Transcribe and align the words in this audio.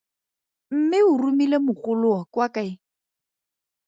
Mme 0.73 0.97
o 1.09 1.11
romile 1.21 1.57
mogoloo 1.65 2.21
kwa 2.33 2.45
kae? 2.55 2.71